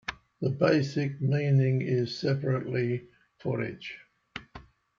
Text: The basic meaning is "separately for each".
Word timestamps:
The 0.41 0.49
basic 0.49 1.21
meaning 1.21 1.83
is 1.83 2.17
"separately 2.17 3.07
for 3.37 3.63
each". 3.63 3.99